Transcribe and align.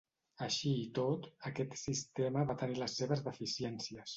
Així 0.45 0.71
i 0.85 0.87
tot, 0.99 1.27
aquest 1.51 1.77
sistema 1.83 2.47
va 2.53 2.59
tenir 2.65 2.81
les 2.85 2.99
seves 3.03 3.25
deficiències. 3.31 4.09